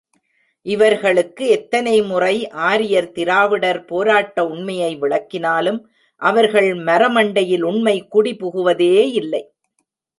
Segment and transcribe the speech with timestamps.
[0.65, 2.49] இவர்களுக்கு எத்தனை முறை
[2.49, 5.79] ஆரியர் திராவிடர் போராட்ட உண்மையை விளக்கினாலும்,
[6.21, 9.43] அவர்கள் மரமண்டையில் உண்மை குடி புகுவதேயில்லை.